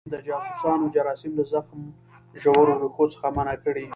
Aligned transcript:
د 0.13 0.13
جاسوسانو 0.27 0.91
جراثیم 0.95 1.31
له 1.39 1.43
زخم 1.53 1.79
ژورو 2.41 2.73
ریښو 2.81 3.05
څخه 3.13 3.27
منع 3.37 3.55
کړي. 3.63 3.85